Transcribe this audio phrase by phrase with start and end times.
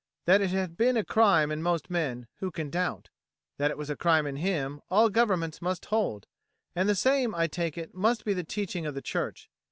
[0.25, 3.09] That it had been a crime in most men, who can doubt?
[3.59, 6.25] That it was a crime in him, all governments must hold;
[6.75, 9.47] and the same, I take it, must be the teaching of the Church.